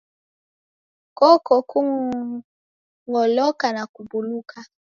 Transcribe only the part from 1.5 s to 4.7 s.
kung'oloka na kubuluka.